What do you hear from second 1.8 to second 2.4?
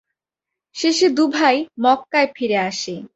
মক্কায়